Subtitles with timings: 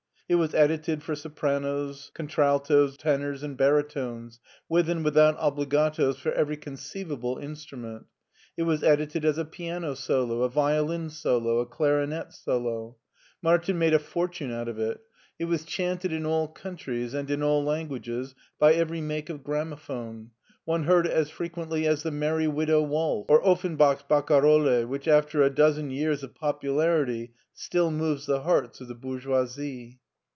[0.29, 4.39] It was edited for sopranos, contraltos, tenors, and baritones,
[4.69, 8.05] with and without obligatos for every con ceivable instrument.
[8.55, 12.95] It was edited as a piano solo, a violin solo, a clarinet solo.
[13.41, 15.01] Martin made a fortune out of it.
[15.37, 19.43] It was chanted in all countries and in all lan guages by every make of
[19.43, 20.31] gramophone.
[20.63, 25.09] One heard it as frequently as the" Merry Widow" waltz, or Offen bach's "Barcarolle,'* which,
[25.09, 29.97] after a dozen years of popularity still moves the hearts of the bourgeoisie.